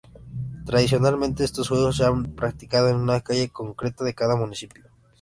[0.65, 4.85] Tradicionalmente estos juegos se han practicado en una calle concreta de cada municipio.